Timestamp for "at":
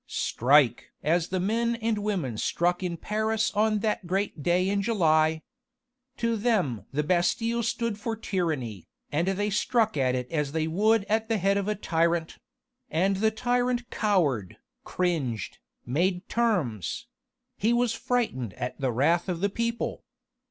9.97-10.15, 11.03-11.29, 18.55-18.79